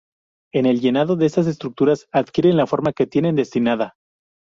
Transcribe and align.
En 0.51 0.65
el 0.65 0.79
llenado, 0.79 1.15
estas 1.21 1.45
estructuras 1.45 2.07
adquieren 2.11 2.57
la 2.57 2.65
forma 2.65 2.91
que 2.91 3.05
tienen 3.05 3.35
destinada. 3.35 3.93